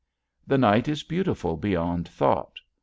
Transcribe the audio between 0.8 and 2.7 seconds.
is beautiful beyond thought.